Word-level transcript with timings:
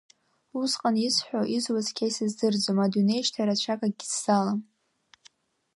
Усҟан 0.61 0.95
исҳәо, 1.07 1.41
изуа 1.55 1.81
цқьа 1.85 2.05
исыздырӡом, 2.09 2.77
адунеи 2.85 3.23
шьҭа 3.25 3.47
рацәак 3.47 3.81
акгьы 3.87 4.07
ззалам. 4.13 4.59